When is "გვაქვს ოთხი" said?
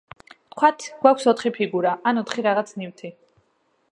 1.03-1.51